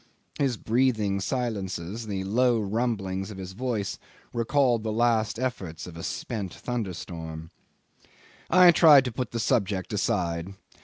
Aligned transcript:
His 0.39 0.57
breathing 0.57 1.19
silences, 1.19 2.07
the 2.07 2.23
low 2.23 2.59
rumblings 2.59 3.29
of 3.29 3.37
his 3.37 3.51
voice, 3.51 3.99
recalled 4.33 4.81
the 4.81 4.91
last 4.91 5.37
efforts 5.37 5.85
of 5.85 5.95
a 5.95 6.01
spent 6.01 6.51
thunderstorm. 6.55 7.51
'I 8.49 8.71
tried 8.71 9.05
to 9.05 9.11
put 9.11 9.29
the 9.29 9.39
subject 9.39 9.93
aside. 9.93 10.55